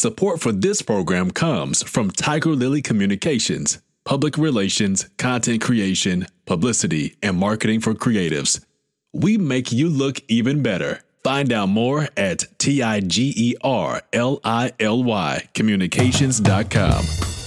[0.00, 7.36] Support for this program comes from Tiger Lily Communications, public relations, content creation, publicity, and
[7.36, 8.64] marketing for creatives.
[9.12, 11.02] We make you look even better.
[11.22, 17.39] Find out more at T I G E R L I L Y communications.com.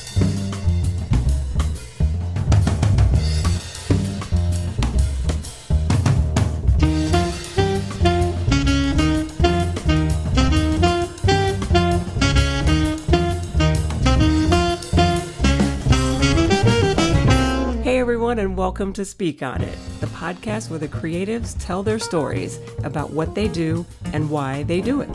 [18.63, 23.35] welcome to Speak On It, the podcast where the creatives tell their stories about what
[23.35, 25.09] they do and why they do it.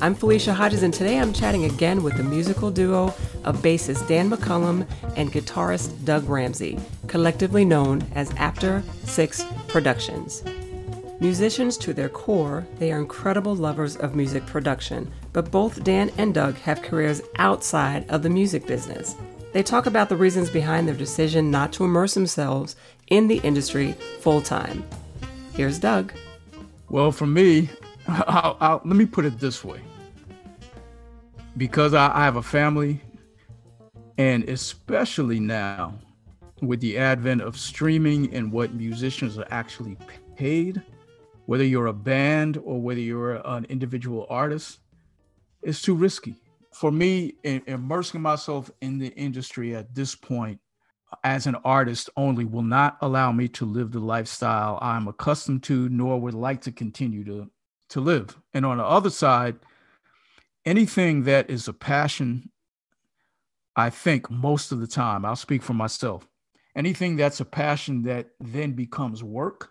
[0.00, 3.08] I'm Felicia Hodges, and today I'm chatting again with the musical duo
[3.44, 10.42] of bassist Dan McCullum and guitarist Doug Ramsey, collectively known as After Six Productions.
[11.20, 16.32] Musicians to their core, they are incredible lovers of music production, but both Dan and
[16.32, 19.14] Doug have careers outside of the music business.
[19.52, 22.76] They talk about the reasons behind their decision not to immerse themselves
[23.08, 24.84] in the industry full time.
[25.54, 26.12] Here's Doug.
[26.90, 27.70] Well, for me,
[28.08, 29.80] I'll, I'll, let me put it this way.
[31.56, 33.00] Because I, I have a family,
[34.18, 35.94] and especially now
[36.60, 39.96] with the advent of streaming and what musicians are actually
[40.36, 40.82] paid,
[41.46, 44.80] whether you're a band or whether you're an individual artist,
[45.62, 46.36] it's too risky
[46.78, 50.60] for me, immersing myself in the industry at this point
[51.24, 55.88] as an artist only will not allow me to live the lifestyle I'm accustomed to,
[55.88, 57.50] nor would like to continue to,
[57.88, 58.38] to live.
[58.54, 59.56] And on the other side,
[60.64, 62.48] anything that is a passion,
[63.74, 66.28] I think most of the time, I'll speak for myself,
[66.76, 69.70] anything that's a passion that then becomes work,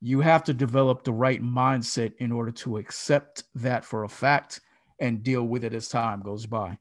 [0.00, 4.60] you have to develop the right mindset in order to accept that for a fact
[5.02, 6.78] and deal with it as time goes by.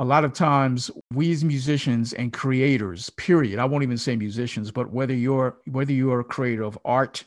[0.00, 4.70] A lot of times, we as musicians and creators, period, I won't even say musicians,
[4.70, 7.24] but whether you're whether you are a creator of art,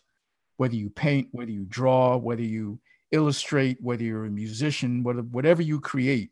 [0.57, 2.79] whether you paint, whether you draw, whether you
[3.11, 6.31] illustrate, whether you're a musician, whether, whatever you create,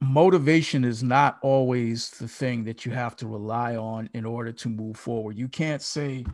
[0.00, 4.68] motivation is not always the thing that you have to rely on in order to
[4.68, 5.38] move forward.
[5.38, 6.24] You can't say,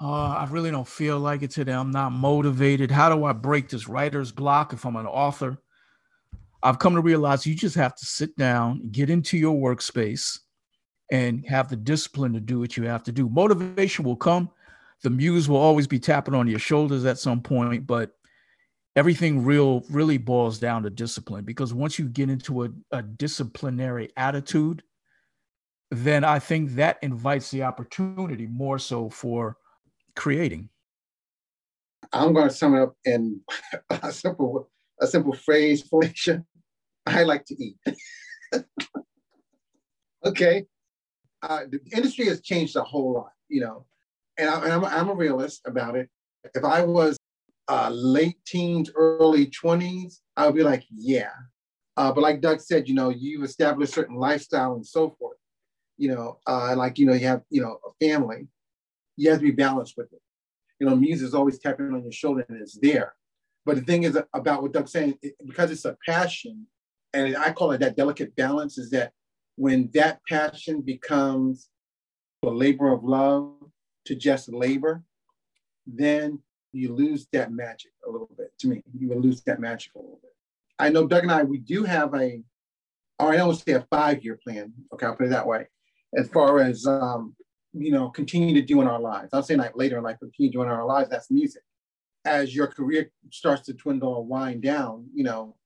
[0.00, 1.72] oh, I really don't feel like it today.
[1.72, 2.90] I'm not motivated.
[2.90, 5.58] How do I break this writer's block if I'm an author?
[6.62, 10.38] I've come to realize you just have to sit down, get into your workspace,
[11.10, 13.28] and have the discipline to do what you have to do.
[13.28, 14.50] Motivation will come.
[15.02, 18.12] The muse will always be tapping on your shoulders at some point, but
[18.96, 24.10] everything real really boils down to discipline because once you get into a, a disciplinary
[24.16, 24.82] attitude,
[25.90, 29.56] then I think that invites the opportunity more so for
[30.14, 30.68] creating.
[32.12, 33.40] I'm going to sum it up in
[33.90, 34.68] a simple
[35.00, 36.44] a simple phrase, Felicia.
[37.06, 37.76] I like to eat.
[40.24, 40.66] okay.
[41.42, 43.86] Uh, the industry has changed a whole lot, you know,
[44.36, 46.08] and, I, am I'm a realist about it.
[46.54, 47.16] If I was
[47.68, 51.32] uh, late teens, early 20s, I would be like, yeah.
[51.96, 55.36] Uh, but like Doug said, you know, you've establish certain lifestyle and so forth,
[55.96, 58.48] you know, uh, like, you know, you have, you know, a family,
[59.16, 60.20] you have to be balanced with it.
[60.78, 63.14] You know, music is always tapping on your shoulder and it's there.
[63.66, 66.66] But the thing is about what Doug's saying, it, because it's a passion,
[67.12, 69.12] and I call it that delicate balance, is that
[69.56, 71.68] when that passion becomes
[72.42, 73.54] a labor of love
[74.06, 75.02] to just labor,
[75.86, 76.40] then
[76.72, 78.52] you lose that magic a little bit.
[78.60, 80.30] To me, you will lose that magic a little bit.
[80.78, 82.42] I know Doug and I, we do have a,
[83.18, 84.72] or I don't say a five-year plan.
[84.94, 85.68] Okay, I'll put it that way.
[86.16, 87.34] As far as um,
[87.72, 89.30] you know, continue to do in our lives.
[89.32, 91.08] I'll say like later in life, continue doing our lives.
[91.10, 91.62] That's music
[92.24, 95.56] as your career starts to dwindle or wind down, you know,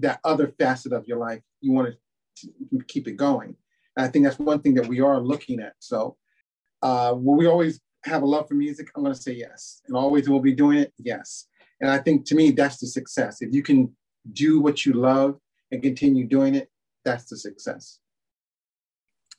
[0.00, 1.94] that other facet of your life, you want
[2.40, 3.56] to keep it going.
[3.96, 5.74] And I think that's one thing that we are looking at.
[5.78, 6.16] So,
[6.82, 8.88] uh, will we always have a love for music?
[8.94, 9.82] I'm going to say yes.
[9.86, 10.92] And always will be doing it?
[10.98, 11.46] Yes.
[11.80, 13.42] And I think to me, that's the success.
[13.42, 13.94] If you can
[14.32, 15.38] do what you love
[15.70, 16.70] and continue doing it,
[17.04, 17.98] that's the success.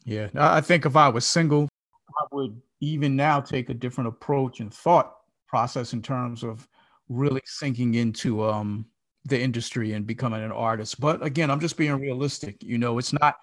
[0.05, 0.29] Yeah.
[0.35, 1.69] I think if I was single,
[2.09, 5.15] I would even now take a different approach and thought
[5.47, 6.67] process in terms of
[7.09, 8.85] really sinking into um,
[9.25, 10.99] the industry and becoming an artist.
[10.99, 12.63] But again, I'm just being realistic.
[12.63, 13.35] You know, it's not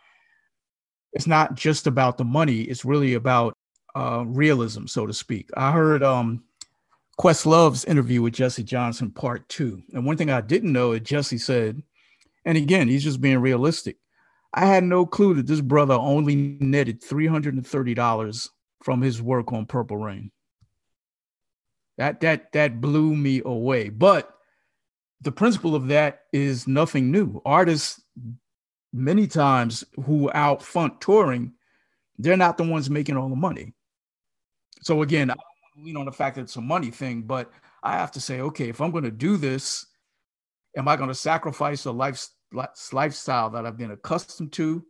[1.12, 2.62] it's not just about the money.
[2.62, 3.54] It's really about
[3.94, 5.48] uh, realism, so to speak.
[5.56, 6.44] I heard um,
[7.16, 11.38] Questlove's interview with Jesse Johnson, part two, and one thing I didn't know is Jesse
[11.38, 11.82] said,
[12.44, 13.96] and again, he's just being realistic.
[14.52, 18.50] I had no clue that this brother only netted three hundred and thirty dollars
[18.82, 20.30] from his work on Purple Rain.
[21.98, 23.88] That that that blew me away.
[23.88, 24.35] But
[25.20, 27.40] the principle of that is nothing new.
[27.44, 28.02] Artists,
[28.92, 31.52] many times, who out front touring,
[32.18, 33.74] they're not the ones making all the money.
[34.82, 35.34] So again, I
[35.78, 37.50] lean on the fact that it's a money thing, but
[37.82, 39.86] I have to say, okay, if I'm going to do this,
[40.76, 42.28] am I going to sacrifice a life,
[42.92, 44.84] lifestyle that I've been accustomed to?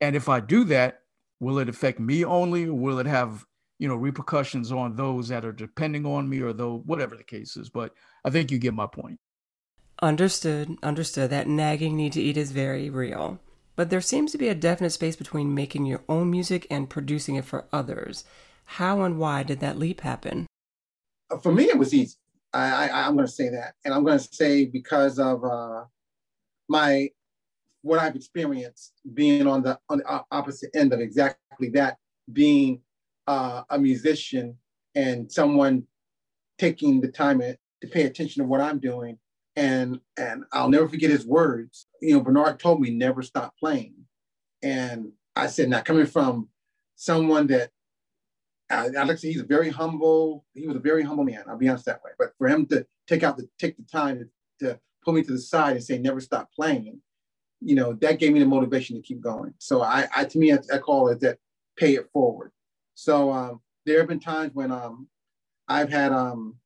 [0.00, 1.00] And if I do that,
[1.40, 3.44] will it affect me only, or will it have
[3.78, 7.56] you know repercussions on those that are depending on me, or though whatever the case
[7.56, 7.68] is?
[7.68, 7.92] But
[8.24, 9.18] I think you get my point.
[10.02, 10.76] Understood.
[10.82, 11.30] Understood.
[11.30, 13.38] That nagging need to eat is very real.
[13.76, 17.36] But there seems to be a definite space between making your own music and producing
[17.36, 18.24] it for others.
[18.64, 20.46] How and why did that leap happen?
[21.30, 22.16] Uh, for me, it was easy.
[22.52, 25.84] I, I am going to say that, and I'm going to say because of uh,
[26.68, 27.08] my
[27.80, 31.96] what I've experienced being on the on the opposite end of exactly that,
[32.32, 32.82] being
[33.26, 34.56] uh, a musician
[34.94, 35.84] and someone
[36.58, 39.18] taking the time to pay attention to what I'm doing,
[39.56, 41.86] and and I'll never forget his words.
[42.00, 43.94] You know, Bernard told me never stop playing,
[44.62, 46.48] and I said, now coming from
[46.96, 47.70] someone that
[48.70, 50.44] I, I like to say he's a very humble.
[50.54, 51.44] He was a very humble man.
[51.48, 52.12] I'll be honest that way.
[52.18, 54.28] But for him to take out the take the time
[54.60, 57.00] to, to pull me to the side and say never stop playing,
[57.60, 59.54] you know, that gave me the motivation to keep going.
[59.58, 61.38] So I, I to me, I, I call it that
[61.76, 62.52] pay it forward.
[62.94, 65.08] So um, there have been times when um,
[65.68, 66.56] I've had um,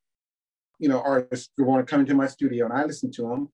[0.79, 3.49] you know artists who want to come into my studio and I listen to them.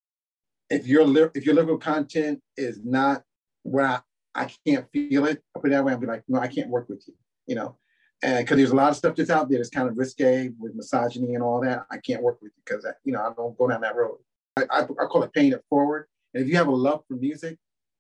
[0.69, 3.23] If your if your lyrical content is not
[3.63, 3.99] where I,
[4.35, 5.93] I can't feel it, I put it that way.
[5.93, 7.13] I'll be like, no, I can't work with you.
[7.47, 7.77] You know,
[8.23, 10.75] and because there's a lot of stuff that's out there that's kind of risque with
[10.75, 11.85] misogyny and all that.
[11.91, 14.17] I can't work with you because you know I don't go down that road.
[14.57, 16.07] I, I, I call it paying it forward.
[16.33, 17.57] And if you have a love for music,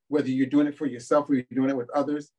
[0.07, 2.31] whether you're doing it for yourself or you're doing it with others,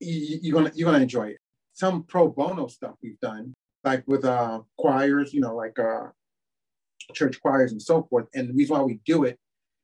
[0.00, 1.38] you, you're gonna you're gonna enjoy it.
[1.72, 3.54] Some pro bono stuff we've done,
[3.84, 6.08] like with uh, choirs, you know, like uh,
[7.14, 8.26] church choirs and so forth.
[8.34, 9.38] And the reason why we do it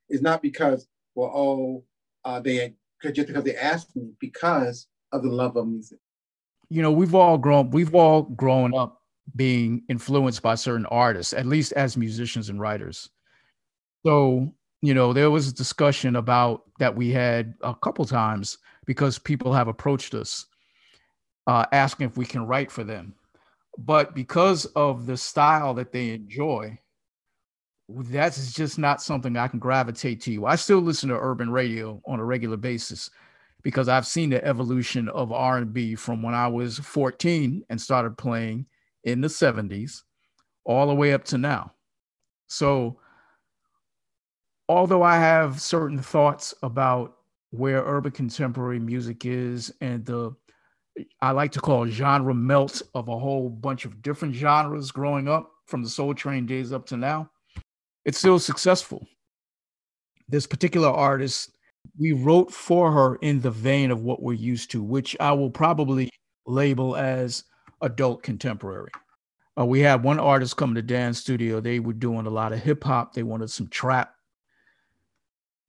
[0.08, 1.84] is not because well, oh,
[2.24, 5.98] uh, they just because they asked me, because of the love of music
[6.74, 9.02] you know, we've all grown, we've all grown up
[9.36, 13.10] being influenced by certain artists, at least as musicians and writers.
[14.04, 14.52] So,
[14.82, 19.52] you know, there was a discussion about that we had a couple times because people
[19.52, 20.46] have approached us
[21.46, 23.14] uh, asking if we can write for them.
[23.78, 26.78] But because of the style that they enjoy,
[27.88, 30.46] that's just not something I can gravitate to.
[30.46, 33.10] I still listen to urban radio on a regular basis
[33.62, 38.66] because I've seen the evolution of R&B from when I was 14 and started playing
[39.04, 40.02] in the 70s
[40.64, 41.72] all the way up to now.
[42.46, 43.00] So
[44.68, 47.16] although I have certain thoughts about
[47.50, 50.34] where urban contemporary music is and the
[51.20, 55.50] I like to call genre melt of a whole bunch of different genres growing up
[55.66, 57.30] from the Soul Train days up to now,
[58.04, 59.06] it's still successful.
[60.28, 61.50] This particular artist
[61.98, 65.50] we wrote for her in the vein of what we're used to, which I will
[65.50, 66.10] probably
[66.46, 67.44] label as
[67.82, 68.90] adult contemporary.
[69.58, 71.60] Uh, we had one artist come to Dan's studio.
[71.60, 73.12] They were doing a lot of hip hop.
[73.12, 74.14] They wanted some trap.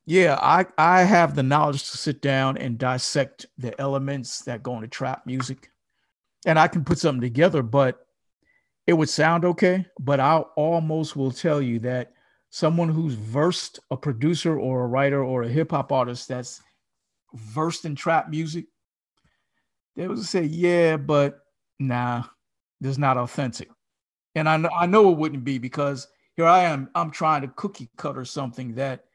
[0.06, 4.76] Yeah, I, I have the knowledge to sit down and dissect the elements that go
[4.76, 5.72] into trap music.
[6.46, 8.06] And I can put something together, but
[8.86, 9.86] it would sound okay.
[10.00, 12.14] But I almost will tell you that
[12.52, 16.62] someone who's versed, a producer or a writer or a hip hop artist that's
[17.34, 18.66] versed in trap music,
[19.96, 21.40] they would say, yeah, but
[21.80, 22.24] nah,
[22.80, 23.70] this is not authentic.
[24.36, 27.48] And I know, I know it wouldn't be because here I am, I'm trying to
[27.48, 29.06] cookie cutter something that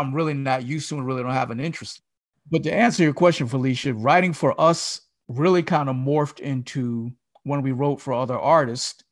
[0.00, 2.02] I'm really not used to and really don't have an interest.
[2.50, 7.10] But to answer your question, Felicia, writing for us really kind of morphed into
[7.42, 9.02] when we wrote for other artists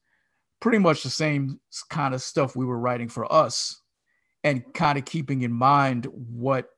[0.61, 1.61] pretty much the same
[1.91, 3.81] kind of stuff we were writing for us
[4.45, 6.71] and kind of keeping in mind what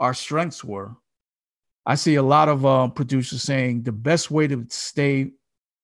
[0.00, 0.96] our strengths were.
[1.84, 5.32] I see a lot of uh, producers saying the best way to stay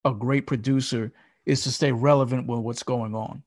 [0.05, 1.11] a great producer
[1.45, 3.43] is to stay relevant with what's going on.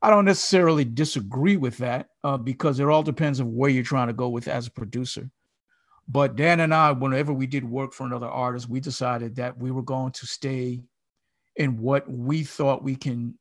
[0.00, 4.06] I don't necessarily disagree with that uh, because it all depends on where you're trying
[4.06, 5.30] to go with as a producer.
[6.06, 9.70] But Dan and I, whenever we did work for another artist, we decided that we
[9.70, 10.82] were going to stay
[11.56, 13.36] in what we thought we can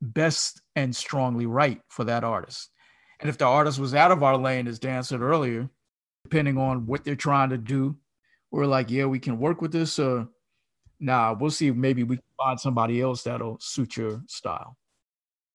[0.00, 2.70] best and strongly write for that artist.
[3.20, 5.68] And if the artist was out of our lane, as Dan said earlier,
[6.24, 7.96] depending on what they're trying to do,
[8.50, 9.98] we're like, yeah, we can work with this.
[9.98, 10.28] Or
[11.00, 14.76] nah, we'll see maybe we can find somebody else that'll suit your style.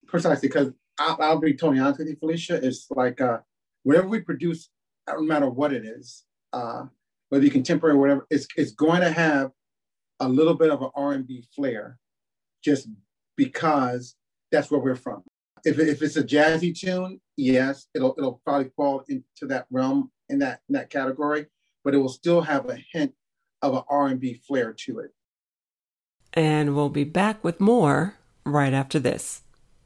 [0.08, 2.56] Precisely, because I'll, be totally honest with you, Felicia.
[2.56, 3.40] It's like uh,
[3.84, 4.70] whatever we produce,
[5.08, 6.86] no matter what it is, uh,
[7.30, 9.52] whether you contemporary or whatever, it's, it's going to have
[10.20, 11.98] a little bit of an R&B flair
[12.64, 12.88] just
[13.36, 14.16] because
[14.52, 15.24] that's where we're from.
[15.66, 20.40] if, if it's a jazzy tune, yes, it'll it'll probably fall into that realm in
[20.40, 21.48] that in that category,
[21.84, 23.14] but it will still have a hint
[23.62, 25.12] of an R&B flair to it.
[26.34, 29.42] And we'll be back with more right after this.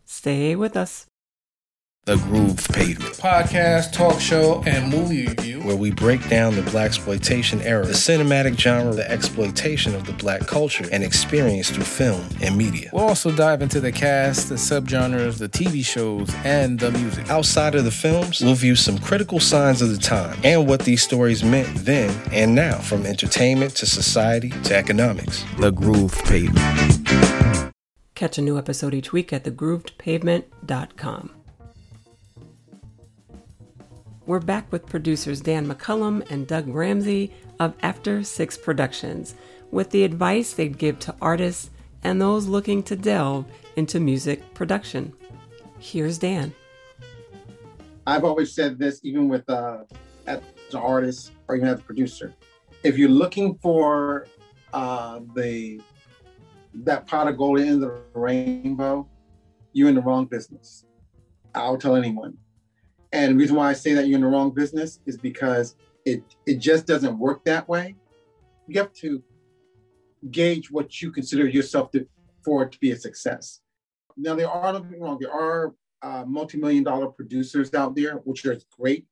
[0.09, 1.05] Stay with us.
[2.05, 7.63] The Groove Pavement podcast, talk show, and movie review, where we break down the blaxploitation
[7.63, 12.57] era, the cinematic genre, the exploitation of the black culture and experience through film and
[12.57, 12.89] media.
[12.91, 17.29] We'll also dive into the cast, the subgenres, the TV shows, and the music.
[17.29, 21.03] Outside of the films, we'll view some critical signs of the time and what these
[21.03, 25.45] stories meant then and now, from entertainment to society to economics.
[25.59, 27.68] The Groove Pavement.
[28.19, 31.31] Catch a new episode each week at thegroovedpavement.com.
[34.25, 39.35] We're back with producers Dan McCullum and Doug Ramsey of After Six Productions
[39.71, 41.69] with the advice they'd give to artists
[42.03, 43.45] and those looking to delve
[43.77, 45.13] into music production.
[45.79, 46.53] Here's Dan.
[48.05, 49.85] I've always said this, even with uh,
[50.27, 50.41] as
[50.73, 52.33] an artist or even as a producer.
[52.83, 54.27] If you're looking for
[54.73, 55.79] uh, the
[56.73, 59.07] that pot of gold in the rainbow,
[59.73, 60.85] you're in the wrong business.
[61.55, 62.37] I'll tell anyone.
[63.11, 66.23] And the reason why I say that you're in the wrong business is because it
[66.45, 67.95] it just doesn't work that way.
[68.67, 69.23] You have to
[70.31, 72.07] gauge what you consider yourself to,
[72.43, 73.61] for it to be a success.
[74.15, 75.17] Now there are nothing wrong.
[75.19, 79.05] There are uh, multi-million dollar producers out there, which are great,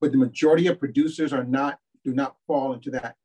[0.00, 3.16] but the majority of producers are not do not fall into that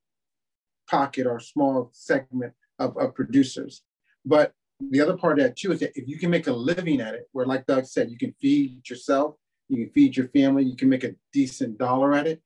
[0.89, 3.83] pocket or small segment of, of producers.
[4.25, 7.01] But the other part of that too is that if you can make a living
[7.01, 9.35] at it, where like Doug said, you can feed yourself
[9.69, 12.41] you can feed your family, you can make a decent dollar at it,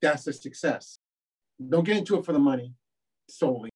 [0.00, 0.98] that's a success.
[1.68, 2.72] Don't get into it for the money
[3.28, 3.70] solely,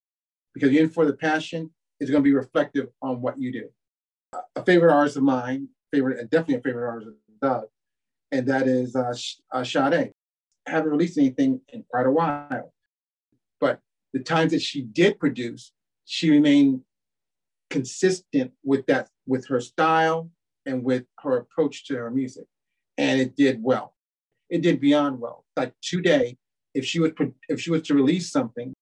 [0.53, 3.69] because you're in for the passion, it's going to be reflective on what you do.
[4.55, 7.65] A favorite artist of mine, favorite, and definitely a favorite artist of Doug,
[8.31, 9.13] and that is uh,
[9.51, 10.11] uh, Sade.
[10.65, 12.73] Haven't released anything in quite a while,
[13.59, 13.79] but
[14.13, 15.73] the times that she did produce,
[16.05, 16.81] she remained
[17.69, 20.29] consistent with that, with her style
[20.65, 22.45] and with her approach to her music
[22.97, 23.93] and it did well.
[24.49, 25.45] It did beyond well.
[25.55, 26.37] Like today,
[26.73, 27.11] if she was
[27.49, 28.73] if she was to release something,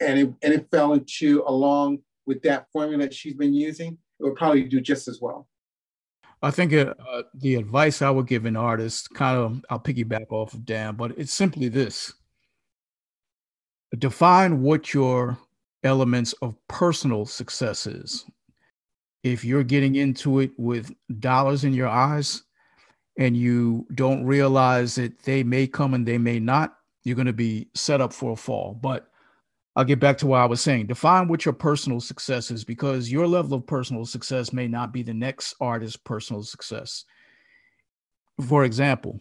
[0.00, 4.24] and it and it fell into along with that formula that she's been using, it
[4.24, 5.48] would probably do just as well.
[6.42, 10.26] I think uh, uh, the advice I would give an artist, kind of, I'll piggyback
[10.30, 12.12] off of Dan, but it's simply this:
[13.98, 15.38] define what your
[15.84, 18.24] elements of personal successes.
[19.22, 22.42] If you're getting into it with dollars in your eyes,
[23.18, 27.32] and you don't realize that they may come and they may not, you're going to
[27.32, 28.78] be set up for a fall.
[28.80, 29.08] But
[29.76, 30.86] I'll get back to what I was saying.
[30.86, 35.02] Define what your personal success is because your level of personal success may not be
[35.02, 37.04] the next artist's personal success.
[38.46, 39.18] For example,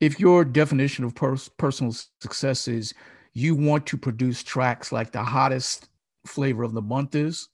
[0.00, 2.92] if your definition of pers- personal success is
[3.34, 5.88] you want to produce tracks like the hottest
[6.24, 7.48] flavor of the month is,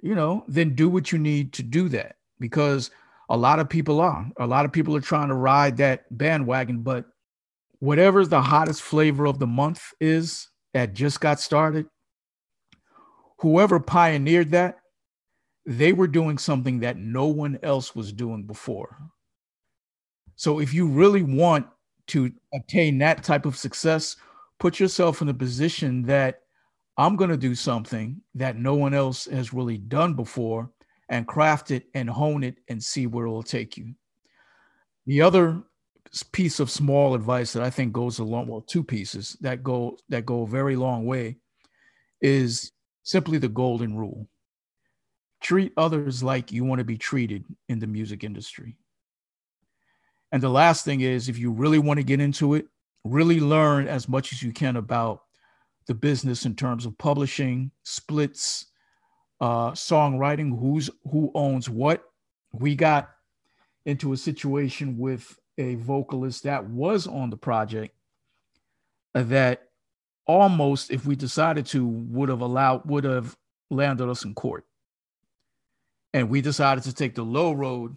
[0.00, 2.90] you know, then do what you need to do that because
[3.28, 4.26] a lot of people are.
[4.38, 7.06] A lot of people are trying to ride that bandwagon, but
[7.80, 11.86] whatever the hottest flavor of the month is that just got started,
[13.38, 14.78] whoever pioneered that,
[15.64, 18.96] they were doing something that no one else was doing before.
[20.36, 21.66] So if you really want
[22.08, 24.16] to attain that type of success,
[24.58, 26.40] put yourself in a position that
[26.96, 30.70] I'm going to do something that no one else has really done before
[31.08, 33.94] and craft it and hone it and see where it will take you.
[35.06, 35.62] The other
[36.32, 39.98] piece of small advice that I think goes along long well, two pieces that go
[40.08, 41.36] that go a very long way
[42.20, 42.72] is
[43.02, 44.26] simply the golden rule.
[45.40, 48.76] Treat others like you want to be treated in the music industry.
[50.32, 52.66] And the last thing is if you really want to get into it,
[53.06, 55.22] really learn as much as you can about
[55.86, 58.66] the business in terms of publishing, splits,
[59.40, 62.04] uh, songwriting, who's who owns what.
[62.52, 63.10] We got
[63.84, 67.94] into a situation with a vocalist that was on the project
[69.14, 69.68] that
[70.26, 73.36] almost, if we decided to, would have allowed would have
[73.70, 74.64] landed us in court.
[76.12, 77.96] And we decided to take the low road,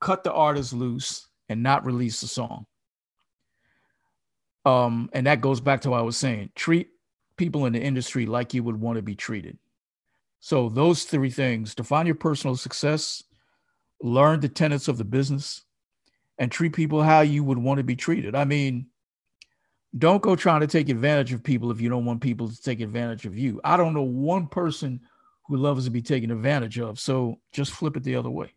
[0.00, 2.66] cut the artist loose, and not release the song.
[4.64, 6.88] Um, and that goes back to what I was saying: treat
[7.36, 9.58] people in the industry like you would want to be treated.
[10.40, 13.22] So those three things, define your personal success,
[14.02, 15.62] learn the tenets of the business,
[16.38, 18.34] and treat people how you would want to be treated.
[18.34, 18.86] I mean,
[19.96, 22.80] don't go trying to take advantage of people if you don't want people to take
[22.80, 23.60] advantage of you.
[23.64, 25.00] I don't know one person
[25.46, 26.98] who loves to be taken advantage of.
[26.98, 28.52] So just flip it the other way.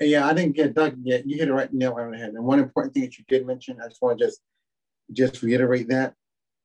[0.00, 1.26] Yeah, I didn't get Doug yet.
[1.26, 2.30] You hit it right nail on the head.
[2.34, 4.40] And one important thing that you did mention, I just want to just
[5.12, 6.14] just reiterate that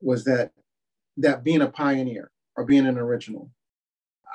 [0.02, 0.52] was that
[1.18, 3.50] that being a pioneer or being an original.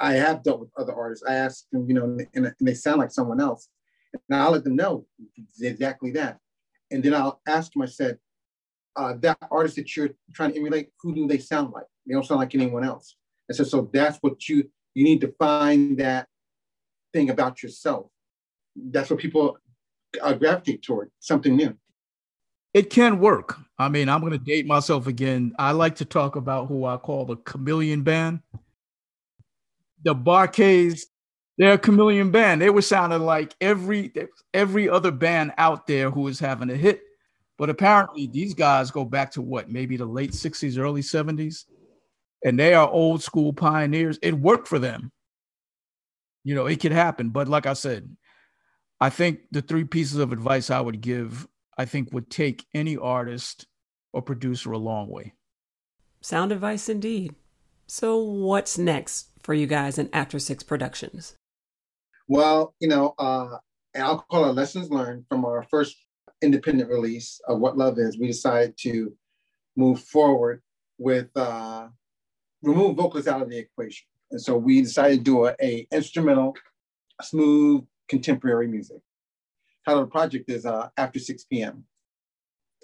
[0.00, 1.24] I have dealt with other artists.
[1.28, 3.68] I ask them, you know, and, and they sound like someone else.
[4.28, 5.06] And I'll let them know
[5.60, 6.38] exactly that.
[6.90, 8.18] And then I'll ask them, I said,
[8.96, 11.84] uh, that artist that you're trying to emulate, who do they sound like?
[12.06, 13.16] They don't sound like anyone else.
[13.48, 16.28] And so, so that's what you you need to find that
[17.12, 18.06] thing about yourself.
[18.76, 19.58] That's what people
[20.20, 21.76] uh, gravitate toward, something new.
[22.74, 23.58] It can work.
[23.78, 25.52] I mean, I'm going to date myself again.
[25.58, 28.40] I like to talk about who I call the chameleon band.
[30.04, 31.06] The Bar-Kays,
[31.58, 32.62] they're a chameleon band.
[32.62, 34.12] They were sounding like every
[34.54, 37.02] every other band out there who was having a hit.
[37.58, 41.64] But apparently, these guys go back to what, maybe the late 60s, early 70s
[42.44, 44.18] and they are old school pioneers.
[44.22, 45.12] It worked for them.
[46.44, 47.30] You know, it could happen.
[47.30, 48.16] But like I said,
[49.00, 51.46] I think the three pieces of advice I would give,
[51.78, 53.66] I think would take any artist
[54.12, 55.34] or producer a long way.
[56.20, 57.34] Sound advice indeed.
[57.86, 61.36] So, what's next for you guys in After Six Productions?
[62.28, 63.58] Well, you know, uh,
[63.96, 65.96] I'll call it lessons learned from our first
[66.42, 68.18] independent release of What Love Is.
[68.18, 69.12] We decided to
[69.76, 70.62] move forward
[70.98, 71.88] with uh,
[72.62, 74.06] remove vocals out of the equation.
[74.30, 76.56] And so we decided to do a, a instrumental,
[77.20, 78.98] smooth, contemporary music.
[79.84, 81.84] Title of the project is uh, After 6 p.m.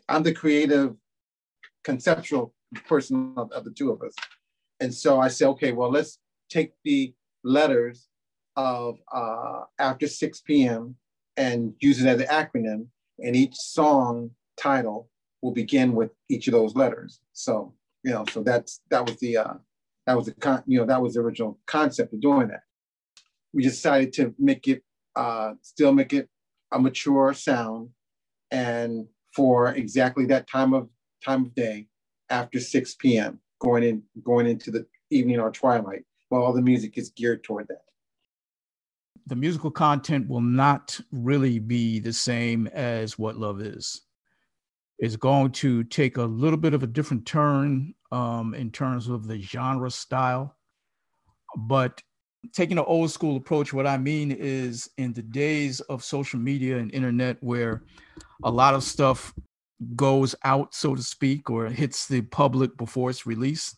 [0.09, 0.97] I'm the creative,
[1.85, 2.55] conceptual
[2.88, 4.14] person of, of the two of us.
[4.81, 6.19] And so I said, okay, well, let's
[6.50, 7.14] take the
[7.45, 8.09] letters
[8.57, 10.97] of uh, After 6 p.m.
[11.37, 12.87] and use it as an acronym.
[13.21, 15.09] And each song title
[15.43, 17.21] will begin with each of those letters.
[17.33, 19.55] So, you know, so that's that was the uh,
[20.07, 22.62] that was the con- you know that was the original concept of doing that.
[23.52, 24.83] We decided to make it
[25.17, 26.28] uh, still make it
[26.72, 27.90] a mature sound,
[28.50, 30.88] and for exactly that time of
[31.25, 31.86] time of day,
[32.30, 36.97] after 6 p.m., going in going into the evening or twilight, while all the music
[36.99, 37.82] is geared toward that.
[39.26, 44.02] The musical content will not really be the same as what love is.
[44.99, 49.26] It's going to take a little bit of a different turn um, in terms of
[49.26, 50.56] the genre style.
[51.56, 52.02] But
[52.52, 56.78] taking an old school approach, what I mean is in the days of social media
[56.78, 57.82] and internet where
[58.44, 59.34] a lot of stuff
[59.96, 63.76] goes out, so to speak, or hits the public before it's released,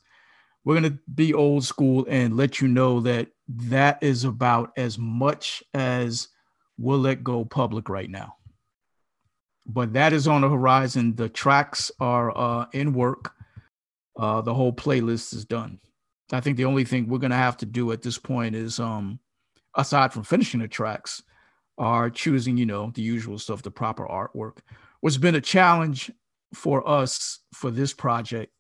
[0.65, 4.99] we're going to be old school and let you know that that is about as
[4.99, 6.29] much as
[6.79, 8.37] we'll let go public right now.
[9.67, 11.15] But that is on the horizon.
[11.17, 13.35] The tracks are uh, in work
[14.21, 15.79] uh, the whole playlist is done.
[16.33, 19.19] I think the only thing we're gonna have to do at this point is, um,
[19.75, 21.23] aside from finishing the tracks,
[21.79, 24.59] are choosing, you know, the usual stuff, the proper artwork.
[25.01, 26.11] What's been a challenge
[26.55, 28.53] for us for this project,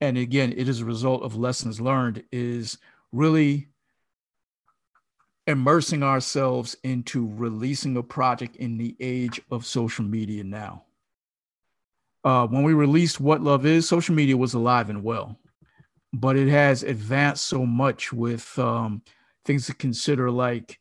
[0.00, 2.78] and again, it is a result of lessons learned, is
[3.12, 3.68] really
[5.46, 10.84] immersing ourselves into releasing a project in the age of social media now
[12.24, 15.38] uh, when we released What Love Is, social media was alive and well,
[16.12, 19.02] but it has advanced so much with um,
[19.44, 20.78] things to consider like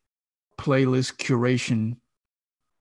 [0.58, 1.98] playlist curation,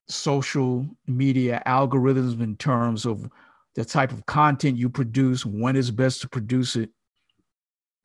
[0.07, 3.29] social media algorithms in terms of
[3.75, 6.89] the type of content you produce, when it's best to produce it.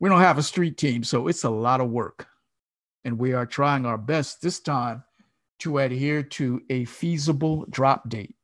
[0.00, 2.26] We don't have a street team, so it's a lot of work.
[3.04, 5.04] And we are trying our best this time
[5.60, 8.34] to adhere to a feasible drop date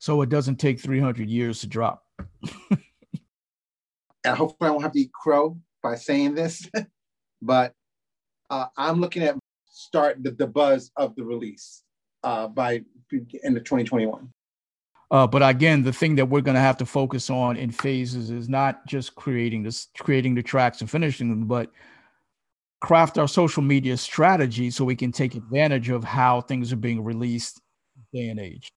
[0.00, 2.02] so it doesn't take 300 years to drop.
[4.24, 6.68] and hopefully I won't have to eat crow by saying this,
[7.42, 7.72] but
[8.50, 9.36] uh, I'm looking at
[9.70, 11.82] start the, the buzz of the release
[12.24, 14.28] uh, by end of 2021.
[15.10, 18.30] Uh, but again, the thing that we're going to have to focus on in phases
[18.30, 21.72] is not just creating this, creating the tracks and finishing them, but
[22.80, 27.02] craft our social media strategy so we can take advantage of how things are being
[27.02, 27.60] released
[28.12, 28.72] day and age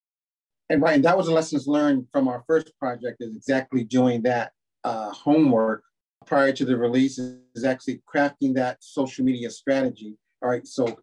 [0.70, 4.22] and right, and that was the lessons learned from our first project is exactly doing
[4.24, 4.52] that
[4.84, 5.84] uh, homework
[6.26, 10.18] prior to the release is actually crafting that social media strategy.
[10.42, 11.00] All right, so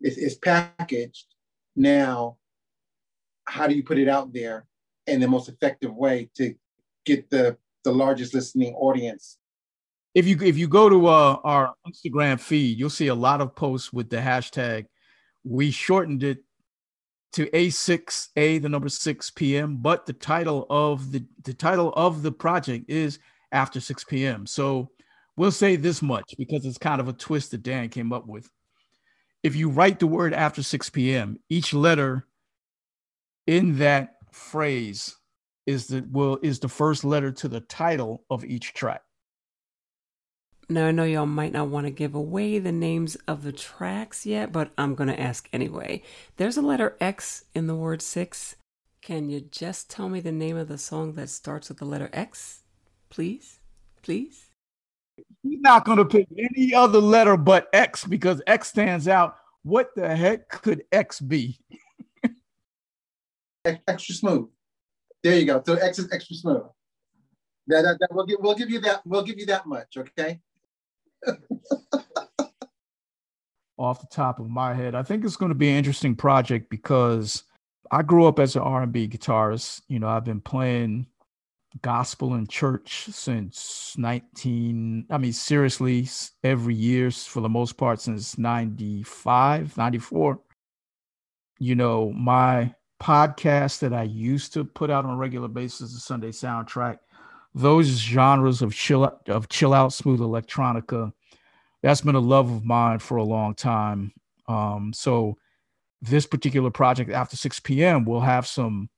[0.00, 1.26] it's, packaged
[1.76, 2.36] now.
[3.46, 4.66] How do you put it out there
[5.06, 6.54] in the most effective way to
[7.06, 9.38] get the the largest listening audience?
[10.14, 13.54] If you if you go to uh, our Instagram feed, you'll see a lot of
[13.54, 14.86] posts with the hashtag.
[15.44, 16.38] We shortened it
[17.32, 22.22] to A6, A the number 6 p.m., but the title of the the title of
[22.22, 23.18] the project is
[23.52, 24.46] after 6 p.m.
[24.46, 24.90] So
[25.36, 28.50] we'll say this much because it's kind of a twist that Dan came up with.
[29.42, 32.26] If you write the word after 6 p.m., each letter
[33.46, 35.16] in that phrase
[35.66, 39.02] is the will is the first letter to the title of each track.
[40.70, 44.26] Now, I know y'all might not want to give away the names of the tracks
[44.26, 46.02] yet, but I'm going to ask anyway.
[46.36, 48.54] There's a letter X in the word six.
[49.00, 52.10] Can you just tell me the name of the song that starts with the letter
[52.12, 52.60] X?
[53.08, 53.60] Please?
[54.02, 54.50] Please?
[55.42, 59.36] He's not going to pick any other letter but X because X stands out.
[59.62, 61.58] What the heck could X be?
[63.64, 64.50] extra smooth.
[65.22, 65.62] There you go.
[65.64, 66.64] So X is extra smooth.
[67.68, 69.00] That, that, that, we'll, give, we'll give you that.
[69.06, 69.96] We'll give you that much.
[69.96, 70.40] Okay.
[73.78, 76.68] Off the top of my head, I think it's going to be an interesting project
[76.68, 77.44] because
[77.90, 79.82] I grew up as an R&B guitarist.
[79.88, 81.06] You know, I've been playing
[81.82, 86.08] gospel in church since 19 I mean seriously
[86.42, 90.40] every year for the most part since 95, 94.
[91.60, 96.00] You know, my podcast that I used to put out on a regular basis, the
[96.00, 96.98] Sunday soundtrack,
[97.54, 101.12] those genres of chill of chill out smooth electronica,
[101.82, 104.12] that's been a love of mine for a long time.
[104.46, 105.36] Um, so
[106.00, 108.04] this particular project after 6 p.m.
[108.04, 108.88] will have some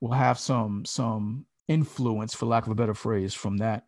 [0.00, 3.84] will have some some influence, for lack of a better phrase, from that.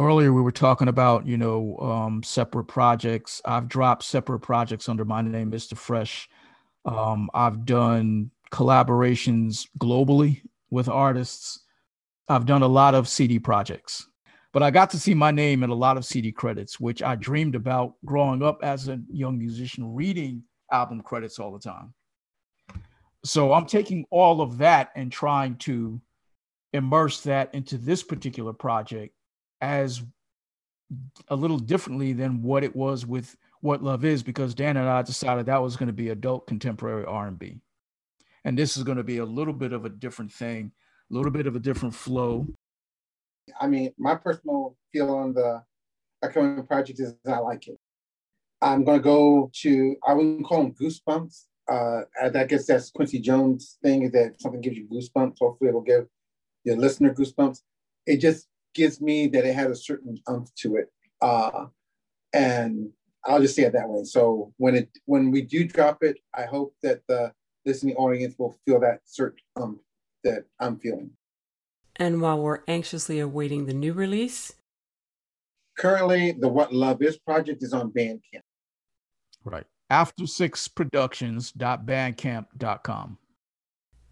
[0.00, 3.40] Earlier we were talking about, you know, um, separate projects.
[3.44, 5.76] I've dropped separate projects under my name, Mr.
[5.76, 6.28] Fresh.
[6.84, 11.60] Um, I've done collaborations globally with artists.
[12.28, 14.08] I've done a lot of CD projects,
[14.52, 17.16] but I got to see my name in a lot of CD credits, which I
[17.16, 21.92] dreamed about growing up as a young musician, reading album credits all the time.
[23.24, 26.00] So I'm taking all of that and trying to
[26.72, 29.14] immerse that into this particular project
[29.60, 30.02] as
[31.28, 35.00] a little differently than what it was with what love is because dan and i
[35.00, 37.58] decided that was going to be adult contemporary r&b
[38.44, 40.72] and this is going to be a little bit of a different thing,
[41.14, 42.46] a little bit of a different flow.
[43.60, 45.62] I mean, my personal feel on the
[46.22, 47.78] upcoming project is I like it.
[48.60, 51.44] I'm to go to, I wouldn't call them goosebumps.
[51.70, 55.36] Uh, I guess that's Quincy Jones' thing is that something gives you goosebumps.
[55.40, 56.06] Hopefully, it'll give
[56.64, 57.60] your listener goosebumps.
[58.06, 60.90] It just gives me that it has a certain umph to it.
[61.22, 61.66] Uh,
[62.32, 62.90] and
[63.24, 64.04] I'll just say it that way.
[64.04, 67.32] So when it when we do drop it, I hope that the
[67.64, 69.80] listening audience will feel that certain um,
[70.24, 71.10] that I'm feeling.
[71.96, 74.52] And while we're anxiously awaiting the new release,
[75.78, 78.40] currently the What Love Is project is on Bandcamp.
[79.44, 79.66] Right.
[79.90, 83.18] After Six Productions.bandcamp.com.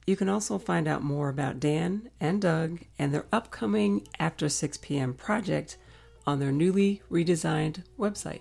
[0.07, 4.79] You can also find out more about Dan and Doug and their upcoming After 6
[4.79, 5.15] p.m.
[5.15, 5.79] project
[6.27, 8.41] on their newly redesigned website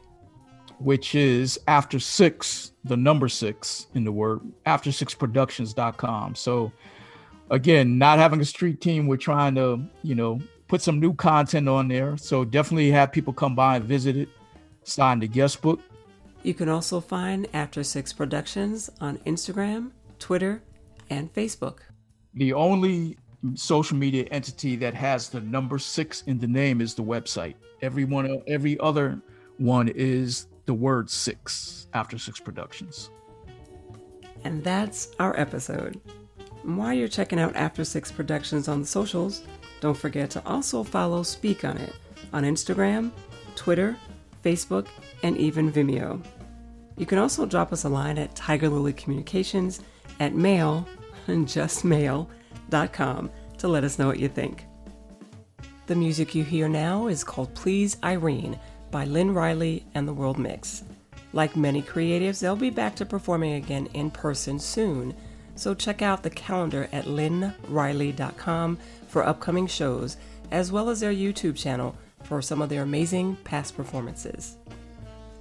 [0.84, 6.36] which is after six, the number six in the word, after six productions.com.
[6.36, 6.72] So
[7.52, 11.70] again, not having a street team, we're trying to, you know, put some new content
[11.70, 12.18] on there.
[12.18, 14.30] So definitely have people come by and visit it,
[14.84, 15.82] sign the guest book.
[16.44, 20.64] You can also find After Six Productions on Instagram, Twitter,
[21.10, 21.80] and Facebook.
[22.34, 23.18] The only
[23.54, 27.56] social media entity that has the number six in the name is the website.
[27.82, 29.22] Everyone, every other
[29.58, 33.10] one is the word six after six productions.
[34.44, 36.00] And that's our episode.
[36.64, 39.44] While you're checking out After Six Productions on the socials,
[39.80, 41.94] don't forget to also follow Speak on It
[42.34, 43.12] on Instagram,
[43.56, 43.98] Twitter,
[44.44, 44.88] Facebook,
[45.24, 46.24] and even Vimeo.
[46.98, 49.82] You can also drop us a line at Tiger Lily Communications
[50.20, 50.88] at mail,
[51.28, 54.66] justmail.com to let us know what you think.
[55.88, 58.60] The music you hear now is called Please Irene
[58.92, 60.84] by Lynn Riley and the World Mix.
[61.34, 65.16] Like many creatives, they'll be back to performing again in person soon,
[65.56, 70.18] so check out the calendar at lynnriley.com for upcoming shows,
[70.52, 74.58] as well as their YouTube channel for some of their amazing past performances.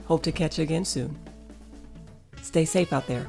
[0.06, 1.18] Hope to catch you again soon.
[2.42, 3.26] Stay safe out there.